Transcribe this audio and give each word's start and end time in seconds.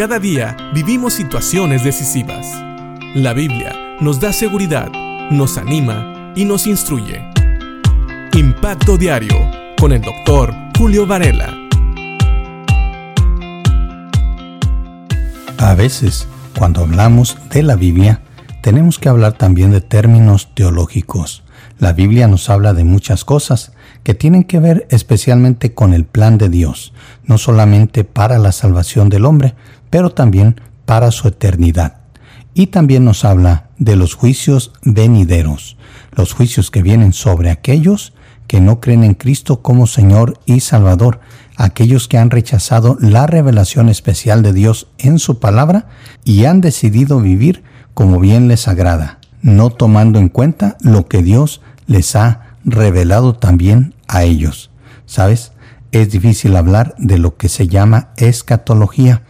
Cada 0.00 0.18
día 0.18 0.56
vivimos 0.72 1.12
situaciones 1.12 1.84
decisivas. 1.84 2.46
La 3.14 3.34
Biblia 3.34 3.98
nos 4.00 4.18
da 4.18 4.32
seguridad, 4.32 4.90
nos 5.30 5.58
anima 5.58 6.32
y 6.34 6.46
nos 6.46 6.66
instruye. 6.66 7.20
Impacto 8.32 8.96
Diario 8.96 9.36
con 9.78 9.92
el 9.92 10.00
doctor 10.00 10.54
Julio 10.78 11.06
Varela. 11.06 11.54
A 15.58 15.74
veces, 15.74 16.26
cuando 16.58 16.80
hablamos 16.80 17.36
de 17.50 17.62
la 17.62 17.76
Biblia, 17.76 18.22
tenemos 18.62 18.98
que 18.98 19.10
hablar 19.10 19.34
también 19.34 19.70
de 19.70 19.82
términos 19.82 20.54
teológicos. 20.54 21.42
La 21.78 21.92
Biblia 21.92 22.26
nos 22.26 22.48
habla 22.48 22.72
de 22.72 22.84
muchas 22.84 23.26
cosas 23.26 23.72
que 24.02 24.14
tienen 24.14 24.44
que 24.44 24.60
ver 24.60 24.86
especialmente 24.90 25.74
con 25.74 25.92
el 25.92 26.04
plan 26.04 26.38
de 26.38 26.48
Dios, 26.48 26.94
no 27.24 27.36
solamente 27.38 28.04
para 28.04 28.38
la 28.38 28.52
salvación 28.52 29.08
del 29.08 29.24
hombre, 29.24 29.54
pero 29.90 30.10
también 30.10 30.60
para 30.86 31.10
su 31.10 31.28
eternidad. 31.28 31.98
Y 32.54 32.68
también 32.68 33.04
nos 33.04 33.24
habla 33.24 33.68
de 33.78 33.96
los 33.96 34.14
juicios 34.14 34.72
venideros, 34.82 35.76
los 36.12 36.32
juicios 36.32 36.70
que 36.70 36.82
vienen 36.82 37.12
sobre 37.12 37.50
aquellos 37.50 38.12
que 38.46 38.60
no 38.60 38.80
creen 38.80 39.04
en 39.04 39.14
Cristo 39.14 39.62
como 39.62 39.86
Señor 39.86 40.40
y 40.44 40.58
Salvador, 40.58 41.20
aquellos 41.56 42.08
que 42.08 42.18
han 42.18 42.30
rechazado 42.30 42.96
la 43.00 43.28
revelación 43.28 43.88
especial 43.88 44.42
de 44.42 44.52
Dios 44.52 44.88
en 44.98 45.20
su 45.20 45.38
palabra 45.38 45.86
y 46.24 46.46
han 46.46 46.60
decidido 46.60 47.20
vivir 47.20 47.62
como 47.94 48.18
bien 48.18 48.48
les 48.48 48.66
agrada, 48.66 49.20
no 49.40 49.70
tomando 49.70 50.18
en 50.18 50.28
cuenta 50.28 50.76
lo 50.80 51.06
que 51.06 51.22
Dios 51.22 51.60
les 51.86 52.16
ha 52.16 52.56
revelado 52.64 53.34
también 53.36 53.94
a 54.08 54.24
ellos. 54.24 54.72
¿Sabes? 55.06 55.52
Es 55.92 56.10
difícil 56.10 56.56
hablar 56.56 56.96
de 56.98 57.18
lo 57.18 57.36
que 57.36 57.48
se 57.48 57.68
llama 57.68 58.08
escatología, 58.16 59.22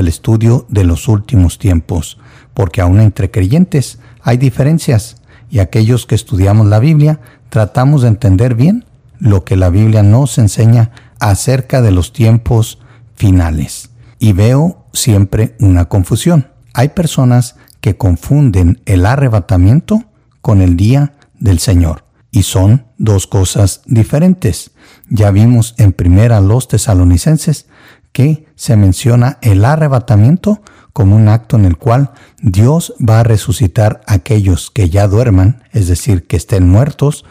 el 0.00 0.08
estudio 0.08 0.66
de 0.68 0.84
los 0.84 1.08
últimos 1.08 1.58
tiempos, 1.58 2.18
porque 2.54 2.80
aún 2.80 3.00
entre 3.00 3.30
creyentes 3.30 3.98
hay 4.22 4.36
diferencias 4.36 5.16
y 5.50 5.58
aquellos 5.58 6.06
que 6.06 6.14
estudiamos 6.14 6.66
la 6.66 6.78
Biblia 6.78 7.20
tratamos 7.48 8.02
de 8.02 8.08
entender 8.08 8.54
bien 8.54 8.84
lo 9.18 9.44
que 9.44 9.56
la 9.56 9.70
Biblia 9.70 10.02
nos 10.02 10.38
enseña 10.38 10.90
acerca 11.20 11.80
de 11.80 11.90
los 11.90 12.12
tiempos 12.12 12.78
finales. 13.14 13.90
Y 14.18 14.32
veo 14.32 14.84
siempre 14.92 15.54
una 15.60 15.86
confusión. 15.86 16.48
Hay 16.72 16.90
personas 16.90 17.56
que 17.80 17.96
confunden 17.96 18.80
el 18.86 19.06
arrebatamiento 19.06 20.04
con 20.40 20.60
el 20.60 20.76
día 20.76 21.12
del 21.38 21.58
Señor. 21.58 22.04
Y 22.30 22.42
son 22.42 22.86
dos 22.98 23.26
cosas 23.26 23.82
diferentes. 23.86 24.72
Ya 25.08 25.30
vimos 25.30 25.74
en 25.78 25.92
primera 25.92 26.40
los 26.40 26.66
tesalonicenses 26.66 27.66
que 28.14 28.46
se 28.54 28.76
menciona 28.76 29.38
el 29.42 29.64
arrebatamiento 29.64 30.62
como 30.92 31.16
un 31.16 31.28
acto 31.28 31.56
en 31.56 31.64
el 31.64 31.76
cual 31.76 32.12
Dios 32.40 32.94
va 33.06 33.20
a 33.20 33.24
resucitar 33.24 34.02
a 34.06 34.14
aquellos 34.14 34.70
que 34.70 34.88
ya 34.88 35.08
duerman, 35.08 35.64
es 35.72 35.88
decir, 35.88 36.28
que 36.28 36.36
estén 36.36 36.68
muertos, 36.68 37.24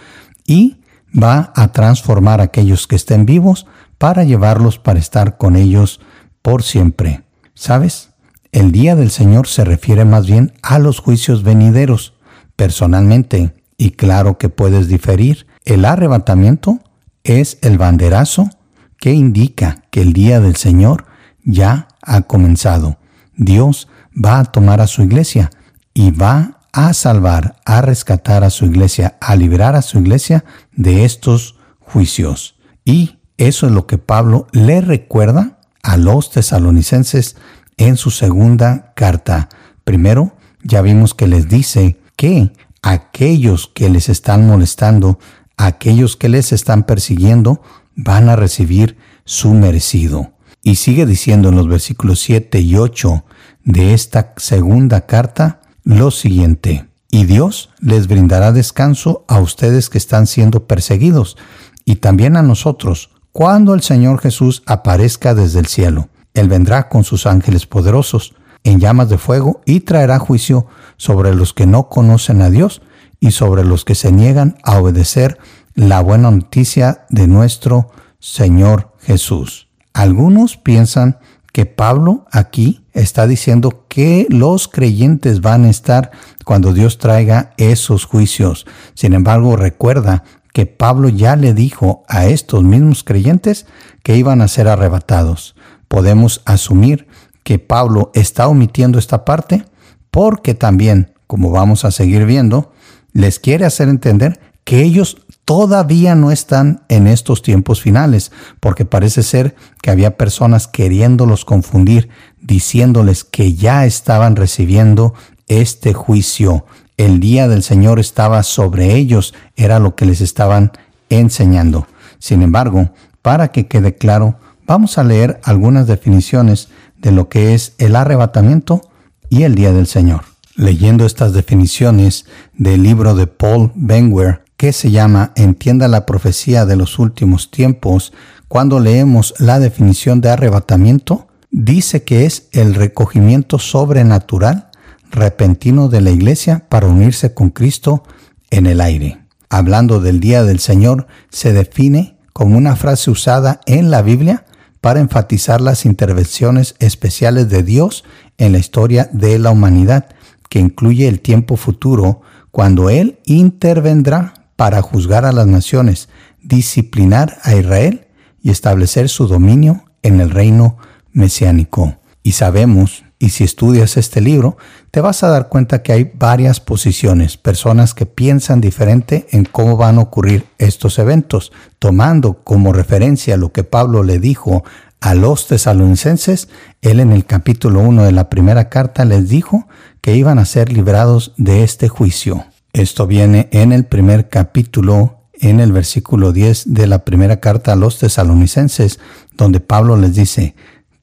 y 0.46 0.82
va 1.18 1.54
a 1.56 1.72
transformar 1.72 2.42
a 2.42 2.44
aquellos 2.44 2.86
que 2.86 2.98
estén 2.98 3.26
vivos 3.26 3.66
para 3.98 4.26
llevarlos 4.26 4.78
para 4.78 5.00
estar 5.00 5.38
con 5.38 5.56
ellos 5.56 6.02
por 6.42 6.64
siempre. 6.64 7.24
¿Sabes? 7.54 8.10
El 8.52 8.74
día 8.74 8.98
del 8.98 9.10
Señor 9.10 9.48
se 9.48 9.64
refiere 9.64 10.04
más 10.04 10.28
bien 10.28 10.52
a 10.62 10.80
los 10.80 11.00
juicios 11.00 11.44
venideros. 11.44 12.14
Personalmente, 12.58 13.56
y 13.78 13.92
claro 13.92 14.38
que 14.38 14.50
puedes 14.50 14.90
diferir, 14.90 15.48
el 15.64 15.86
arrebatamiento 15.86 16.80
es 17.24 17.58
el 17.62 17.78
banderazo 17.78 18.50
que 18.98 19.14
indica 19.14 19.83
que 19.94 20.02
el 20.02 20.12
día 20.12 20.40
del 20.40 20.56
Señor 20.56 21.06
ya 21.44 21.88
ha 22.02 22.24
comenzado. 22.24 22.98
Dios 23.36 23.88
va 24.14 24.40
a 24.40 24.46
tomar 24.46 24.82
a 24.82 24.88
su 24.88 25.04
iglesia 25.04 25.52
y 25.94 26.10
va 26.10 26.62
a 26.72 26.96
salvar, 26.96 27.58
a 27.64 27.84
rescatar 27.84 28.44
a 28.44 28.50
su 28.50 28.66
iglesia, 28.66 29.18
a 29.22 29.36
liberar 29.36 29.76
a 29.76 29.84
su 29.84 30.00
iglesia 30.00 30.46
de 30.72 31.06
estos 31.06 31.60
juicios. 31.80 32.56
Y 32.84 33.20
eso 33.38 33.68
es 33.68 33.72
lo 33.72 33.86
que 33.86 34.00
Pablo 34.00 34.48
le 34.52 34.82
recuerda 34.82 35.60
a 35.84 35.96
los 35.98 36.32
tesalonicenses 36.32 37.36
en 37.78 37.96
su 37.96 38.10
segunda 38.10 38.94
carta. 38.96 39.48
Primero, 39.84 40.36
ya 40.64 40.82
vimos 40.82 41.14
que 41.14 41.28
les 41.28 41.50
dice 41.50 42.00
que 42.16 42.52
aquellos 42.82 43.68
que 43.68 43.92
les 43.92 44.10
están 44.10 44.48
molestando, 44.48 45.20
aquellos 45.56 46.18
que 46.18 46.30
les 46.30 46.52
están 46.52 46.82
persiguiendo, 46.82 47.62
van 47.96 48.28
a 48.30 48.36
recibir 48.36 48.98
su 49.26 49.54
merecido. 49.54 50.32
Y 50.62 50.76
sigue 50.76 51.06
diciendo 51.06 51.50
en 51.50 51.56
los 51.56 51.68
versículos 51.68 52.22
7 52.22 52.60
y 52.60 52.76
8 52.78 53.26
de 53.66 53.94
esta 53.94 54.34
segunda 54.38 55.06
carta 55.06 55.62
lo 55.84 56.12
siguiente. 56.12 56.88
Y 57.12 57.26
Dios 57.26 57.70
les 57.80 58.08
brindará 58.08 58.52
descanso 58.52 59.26
a 59.28 59.40
ustedes 59.40 59.90
que 59.90 59.98
están 59.98 60.26
siendo 60.26 60.66
perseguidos 60.66 61.38
y 61.86 61.98
también 61.98 62.38
a 62.38 62.42
nosotros 62.42 63.12
cuando 63.32 63.74
el 63.74 63.82
Señor 63.82 64.20
Jesús 64.20 64.64
aparezca 64.66 65.36
desde 65.36 65.60
el 65.60 65.68
cielo. 65.68 66.10
Él 66.34 66.48
vendrá 66.48 66.90
con 66.90 67.04
sus 67.04 67.26
ángeles 67.26 67.66
poderosos 67.66 68.34
en 68.64 68.80
llamas 68.80 69.10
de 69.10 69.18
fuego 69.18 69.62
y 69.66 69.82
traerá 69.82 70.20
juicio 70.20 70.68
sobre 70.98 71.36
los 71.36 71.54
que 71.54 71.66
no 71.66 71.90
conocen 71.90 72.42
a 72.42 72.50
Dios 72.50 72.82
y 73.20 73.32
sobre 73.32 73.64
los 73.64 73.86
que 73.86 73.96
se 73.96 74.12
niegan 74.12 74.58
a 74.64 74.80
obedecer 74.80 75.38
la 75.76 76.02
buena 76.02 76.32
noticia 76.32 77.06
de 77.10 77.28
nuestro 77.28 77.92
Señor 78.24 78.94
Jesús. 79.02 79.68
Algunos 79.92 80.56
piensan 80.56 81.18
que 81.52 81.66
Pablo 81.66 82.26
aquí 82.32 82.86
está 82.94 83.28
diciendo 83.28 83.84
que 83.90 84.28
los 84.30 84.70
creyentes 84.70 85.42
van 85.42 85.66
a 85.66 85.70
estar 85.70 86.12
cuando 86.46 86.72
Dios 86.72 87.00
traiga 87.00 87.54
esos 87.58 88.06
juicios. 88.06 88.66
Sin 88.94 89.12
embargo, 89.12 89.58
recuerda 89.58 90.24
que 90.54 90.66
Pablo 90.66 91.10
ya 91.10 91.36
le 91.36 91.54
dijo 91.54 92.06
a 92.08 92.28
estos 92.28 92.64
mismos 92.64 93.04
creyentes 93.04 93.66
que 94.04 94.16
iban 94.16 94.42
a 94.42 94.48
ser 94.48 94.70
arrebatados. 94.70 95.54
Podemos 95.90 96.44
asumir 96.46 97.10
que 97.44 97.60
Pablo 97.60 98.10
está 98.14 98.48
omitiendo 98.48 99.00
esta 99.00 99.26
parte 99.26 99.66
porque 100.12 100.54
también, 100.54 101.12
como 101.28 101.52
vamos 101.52 101.84
a 101.84 101.92
seguir 101.92 102.26
viendo, 102.26 102.72
les 103.12 103.40
quiere 103.40 103.66
hacer 103.66 103.90
entender 103.90 104.40
que 104.64 104.82
ellos 104.82 105.23
todavía 105.46 106.16
no 106.16 106.32
están 106.32 106.84
en 106.90 107.08
estos 107.08 107.42
tiempos 107.42 107.82
finales, 107.82 108.32
porque 108.60 108.86
parece 108.86 109.24
ser 109.24 109.56
que 109.82 109.92
había 109.92 110.18
personas 110.18 110.68
queriéndolos 110.68 111.46
confundir, 111.46 112.10
diciéndoles 112.42 113.24
que 113.24 113.54
ya 113.54 113.86
estaban 113.86 114.36
recibiendo 114.36 115.14
este 115.48 115.94
juicio. 115.94 116.66
El 116.98 117.20
día 117.20 117.48
del 117.48 117.64
Señor 117.64 118.00
estaba 118.00 118.44
sobre 118.44 118.96
ellos, 118.96 119.34
era 119.56 119.80
lo 119.80 119.96
que 119.96 120.06
les 120.06 120.22
estaban 120.22 120.72
enseñando. 121.10 121.88
Sin 122.20 122.42
embargo, 122.42 122.92
para 123.22 123.50
que 123.50 123.68
quede 123.68 123.96
claro, 123.96 124.38
vamos 124.66 124.98
a 124.98 125.04
leer 125.04 125.40
algunas 125.44 125.88
definiciones 125.88 126.70
de 127.02 127.12
lo 127.12 127.30
que 127.30 127.54
es 127.54 127.74
el 127.78 127.96
arrebatamiento 127.96 128.82
y 129.30 129.44
el 129.44 129.56
día 129.56 129.74
del 129.74 129.88
Señor. 129.88 130.22
Leyendo 130.56 131.06
estas 131.06 131.34
definiciones 131.34 132.26
del 132.54 132.84
libro 132.84 133.16
de 133.16 133.28
Paul 133.28 133.72
Benwer, 133.76 134.43
que 134.64 134.72
se 134.72 134.92
llama 134.92 135.34
Entienda 135.36 135.90
la 135.90 136.06
profecía 136.06 136.66
de 136.66 136.78
los 136.78 136.98
últimos 136.98 137.52
tiempos, 137.52 138.14
cuando 138.48 138.80
leemos 138.80 139.34
la 139.38 139.60
definición 139.60 140.22
de 140.22 140.30
arrebatamiento, 140.30 141.28
dice 141.52 142.06
que 142.06 142.26
es 142.26 142.48
el 142.54 142.74
recogimiento 142.74 143.60
sobrenatural 143.60 144.70
repentino 145.12 145.90
de 145.90 146.00
la 146.00 146.12
iglesia 146.12 146.66
para 146.70 146.88
unirse 146.88 147.34
con 147.34 147.50
Cristo 147.50 148.04
en 148.52 148.66
el 148.66 148.80
aire. 148.80 149.20
Hablando 149.50 150.00
del 150.00 150.22
día 150.22 150.46
del 150.46 150.60
Señor, 150.60 151.08
se 151.30 151.52
define 151.52 152.16
como 152.32 152.58
una 152.58 152.78
frase 152.78 153.12
usada 153.12 153.60
en 153.66 153.92
la 153.92 154.02
Biblia 154.02 154.46
para 154.80 155.02
enfatizar 155.02 155.60
las 155.60 155.84
intervenciones 155.84 156.76
especiales 156.80 157.50
de 157.50 157.64
Dios 157.64 158.06
en 158.38 158.54
la 158.54 158.60
historia 158.60 159.10
de 159.12 159.40
la 159.40 159.52
humanidad, 159.52 160.06
que 160.48 160.60
incluye 160.60 161.10
el 161.10 161.20
tiempo 161.20 161.58
futuro, 161.58 162.22
cuando 162.52 162.90
Él 162.90 163.20
intervendrá 163.26 164.36
para 164.56 164.82
juzgar 164.82 165.26
a 165.26 165.32
las 165.32 165.48
naciones, 165.48 166.10
disciplinar 166.42 167.38
a 167.44 167.56
Israel 167.56 168.08
y 168.42 168.52
establecer 168.52 169.10
su 169.10 169.28
dominio 169.28 169.86
en 170.02 170.20
el 170.20 170.30
reino 170.30 170.78
mesiánico. 171.12 171.96
Y 172.22 172.34
sabemos, 172.34 173.04
y 173.20 173.30
si 173.30 173.44
estudias 173.44 173.98
este 173.98 174.22
libro, 174.22 174.58
te 174.92 175.02
vas 175.02 175.24
a 175.24 175.30
dar 175.30 175.50
cuenta 175.50 175.82
que 175.82 175.94
hay 175.94 176.12
varias 176.14 176.60
posiciones, 176.60 177.38
personas 177.38 177.94
que 177.94 178.06
piensan 178.06 178.62
diferente 178.62 179.28
en 179.32 179.46
cómo 179.46 179.78
van 179.78 179.98
a 179.98 180.02
ocurrir 180.02 180.46
estos 180.58 181.00
eventos, 181.00 181.52
tomando 181.80 182.44
como 182.44 182.74
referencia 182.74 183.38
lo 183.38 183.52
que 183.52 183.64
Pablo 183.64 184.04
le 184.04 184.20
dijo 184.20 184.64
a 185.00 185.16
los 185.16 185.48
tesalonicenses, 185.48 186.48
él 186.82 187.02
en 187.02 187.12
el 187.12 187.26
capítulo 187.26 187.82
1 187.82 188.04
de 188.04 188.14
la 188.14 188.30
primera 188.30 188.70
carta 188.70 189.04
les 189.04 189.28
dijo 189.28 189.68
que 190.00 190.16
iban 190.16 190.40
a 190.40 190.46
ser 190.46 190.72
librados 190.72 191.34
de 191.36 191.64
este 191.64 191.90
juicio. 191.90 192.46
Esto 192.74 193.06
viene 193.06 193.50
en 193.52 193.72
el 193.72 193.86
primer 193.86 194.30
capítulo, 194.30 195.20
en 195.34 195.60
el 195.60 195.72
versículo 195.72 196.34
10 196.34 196.74
de 196.74 196.88
la 196.88 197.06
primera 197.06 197.40
carta 197.40 197.72
a 197.72 197.76
los 197.76 198.00
tesalonicenses, 198.00 199.00
donde 199.38 199.60
Pablo 199.60 199.96
les 199.96 200.16
dice, 200.16 200.56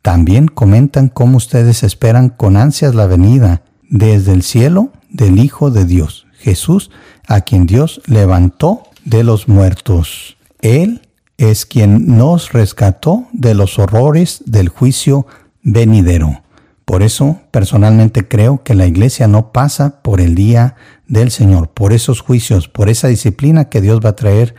También 0.03 0.49
comentan 0.49 1.09
cómo 1.09 1.37
ustedes 1.37 1.85
esperan 1.85 2.31
con 2.31 2.57
ansias 2.57 2.97
la 2.97 3.07
venida 3.07 3.63
desde 3.89 4.33
el 4.33 4.43
cielo 4.43 4.91
del 5.11 5.39
Hijo 5.39 5.71
de 5.71 5.85
Dios, 5.85 6.27
Jesús, 6.41 6.91
a 7.29 7.43
quien 7.43 7.67
Dios 7.67 8.03
levantó 8.07 8.83
de 9.05 9.23
los 9.23 9.47
muertos. 9.47 10.39
Él 10.63 11.03
es 11.39 11.67
quien 11.67 12.19
nos 12.19 12.53
rescató 12.53 13.29
de 13.33 13.55
los 13.55 13.79
horrores 13.79 14.43
del 14.45 14.71
juicio 14.71 15.25
venidero. 15.63 16.43
Por 16.91 17.05
eso 17.05 17.39
personalmente 17.53 18.27
creo 18.27 18.65
que 18.65 18.75
la 18.75 18.87
iglesia 18.87 19.29
no 19.29 19.53
pasa 19.53 20.03
por 20.03 20.21
el 20.21 20.35
día 20.35 20.75
del 21.11 21.31
Señor, 21.31 21.69
por 21.69 21.93
esos 21.93 22.21
juicios, 22.21 22.69
por 22.69 22.89
esa 22.89 23.09
disciplina 23.09 23.69
que 23.69 23.83
Dios 23.83 24.01
va 24.03 24.11
a 24.11 24.17
traer 24.17 24.55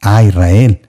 a 0.00 0.22
Israel. 0.22 0.82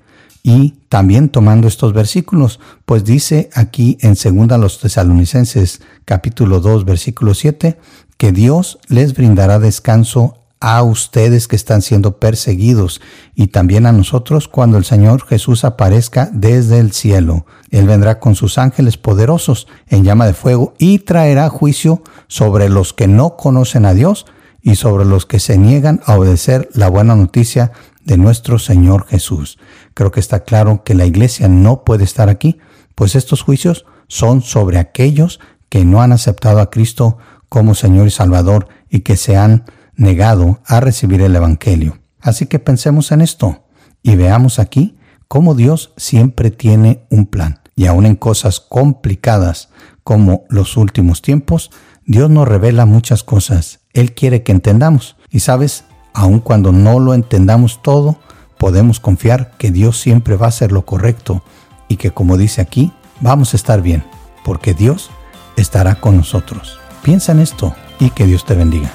Y 0.44 0.76
también 0.90 1.30
tomando 1.30 1.68
estos 1.68 1.94
versículos, 1.94 2.60
pues 2.86 3.04
dice 3.04 3.50
aquí 3.56 3.98
en 4.02 4.14
2 4.14 4.60
los 4.60 4.80
tesalonicenses 4.80 5.82
capítulo 6.04 6.60
2 6.60 6.86
versículo 6.86 7.34
7 7.34 7.80
que 8.18 8.32
Dios 8.32 8.78
les 8.88 9.16
brindará 9.16 9.58
descanso 9.58 10.38
a 10.60 10.84
ustedes 10.84 11.48
que 11.48 11.56
están 11.56 11.82
siendo 11.82 12.20
perseguidos 12.20 13.02
y 13.36 13.48
también 13.48 13.86
a 13.86 13.92
nosotros 13.92 14.48
cuando 14.48 14.78
el 14.78 14.86
Señor 14.86 15.26
Jesús 15.26 15.64
aparezca 15.64 16.30
desde 16.32 16.80
el 16.80 16.92
cielo. 16.92 17.46
Él 17.72 17.88
vendrá 17.88 18.20
con 18.20 18.36
sus 18.36 18.58
ángeles 18.58 18.98
poderosos 18.98 19.68
en 19.88 20.04
llama 20.04 20.26
de 20.26 20.34
fuego 20.34 20.74
y 20.78 21.00
traerá 21.00 21.50
juicio 21.50 22.04
sobre 22.28 22.70
los 22.70 22.94
que 22.94 23.08
no 23.08 23.38
conocen 23.38 23.86
a 23.86 23.94
Dios 23.94 24.26
y 24.66 24.76
sobre 24.76 25.06
los 25.06 25.28
que 25.28 25.40
se 25.40 25.60
niegan 25.60 26.02
a 26.06 26.18
obedecer 26.18 26.70
la 26.74 26.90
buena 26.90 27.16
noticia 27.16 27.72
de 28.04 28.18
nuestro 28.18 28.58
Señor 28.58 29.06
Jesús. 29.06 29.60
Creo 29.94 30.12
que 30.12 30.20
está 30.20 30.44
claro 30.44 30.84
que 30.84 30.96
la 30.96 31.06
iglesia 31.06 31.48
no 31.48 31.84
puede 31.84 32.04
estar 32.04 32.30
aquí, 32.30 32.58
pues 32.96 33.14
estos 33.16 33.44
juicios 33.44 33.86
son 34.08 34.42
sobre 34.42 34.80
aquellos 34.80 35.40
que 35.70 35.86
no 35.86 36.02
han 36.02 36.12
aceptado 36.12 36.62
a 36.62 36.72
Cristo 36.72 37.20
como 37.48 37.76
Señor 37.76 38.08
y 38.08 38.12
Salvador 38.12 38.68
y 38.90 39.02
que 39.02 39.18
se 39.18 39.38
han 39.38 39.66
negado 39.96 40.62
a 40.66 40.80
recibir 40.80 41.22
el 41.22 41.36
Evangelio. 41.36 42.00
Así 42.20 42.48
que 42.48 42.58
pensemos 42.58 43.12
en 43.12 43.22
esto 43.22 43.66
y 44.02 44.16
veamos 44.16 44.58
aquí 44.58 44.98
cómo 45.28 45.54
Dios 45.54 45.94
siempre 45.96 46.50
tiene 46.50 47.06
un 47.12 47.28
plan. 47.28 47.60
Y 47.76 47.86
aun 47.86 48.08
en 48.08 48.16
cosas 48.16 48.62
complicadas 48.62 49.70
como 50.04 50.46
los 50.50 50.76
últimos 50.76 51.22
tiempos, 51.22 51.70
Dios 52.08 52.30
nos 52.30 52.48
revela 52.48 52.86
muchas 52.86 53.24
cosas. 53.24 53.80
Él 53.94 54.14
quiere 54.14 54.44
que 54.44 54.52
entendamos. 54.52 55.16
Y 55.32 55.40
sabes, 55.40 55.86
aun 56.14 56.40
cuando 56.40 56.72
no 56.72 57.00
lo 57.00 57.16
entendamos 57.16 57.82
todo, 57.82 58.18
podemos 58.60 59.00
confiar 59.00 59.58
que 59.58 59.72
Dios 59.72 60.00
siempre 60.00 60.36
va 60.36 60.46
a 60.46 60.50
hacer 60.50 60.72
lo 60.72 60.86
correcto 60.86 61.44
y 61.88 61.98
que 61.98 62.12
como 62.12 62.38
dice 62.38 62.62
aquí, 62.62 62.92
vamos 63.22 63.54
a 63.54 63.58
estar 63.58 63.82
bien, 63.82 64.04
porque 64.44 64.74
Dios 64.74 65.10
estará 65.58 65.96
con 65.96 66.16
nosotros. 66.18 66.78
Piensa 67.04 67.32
en 67.32 67.40
esto 67.40 67.76
y 68.00 68.12
que 68.12 68.26
Dios 68.26 68.46
te 68.46 68.54
bendiga. 68.54 68.92